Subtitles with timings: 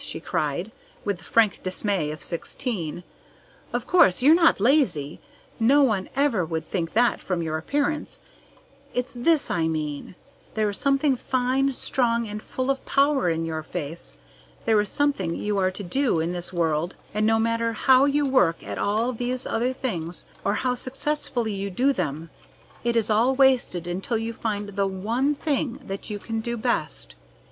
[0.03, 0.71] she cried,
[1.05, 3.03] with the frank dismay of sixteen.
[3.71, 5.19] "Of course, you're not lazy!
[5.59, 8.19] No one ever would think that from your appearance.
[8.95, 10.15] It's this I mean:
[10.55, 14.15] there is something fine, strong, and full of power in your face.
[14.65, 18.25] There is something you are to do in this world, and no matter how you
[18.25, 22.31] work at all these other things, or how successfully you do them,
[22.83, 27.13] it is all wasted until you find the ONE THING that you can do best.